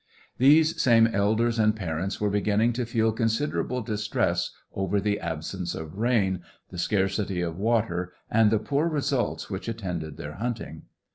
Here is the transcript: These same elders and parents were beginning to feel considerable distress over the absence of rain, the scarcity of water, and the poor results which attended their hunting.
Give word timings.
These 0.39 0.81
same 0.81 1.05
elders 1.05 1.59
and 1.59 1.75
parents 1.75 2.19
were 2.19 2.31
beginning 2.31 2.73
to 2.73 2.87
feel 2.87 3.11
considerable 3.11 3.83
distress 3.83 4.49
over 4.73 4.99
the 4.99 5.19
absence 5.19 5.75
of 5.75 5.99
rain, 5.99 6.41
the 6.71 6.79
scarcity 6.79 7.41
of 7.41 7.59
water, 7.59 8.11
and 8.27 8.49
the 8.49 8.57
poor 8.57 8.87
results 8.89 9.51
which 9.51 9.67
attended 9.69 10.17
their 10.17 10.33
hunting. 10.37 10.85